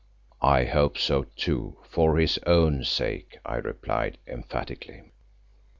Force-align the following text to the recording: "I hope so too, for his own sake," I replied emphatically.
"I 0.41 0.63
hope 0.65 0.97
so 0.97 1.25
too, 1.35 1.77
for 1.87 2.17
his 2.17 2.39
own 2.47 2.83
sake," 2.83 3.37
I 3.45 3.57
replied 3.57 4.17
emphatically. 4.25 5.03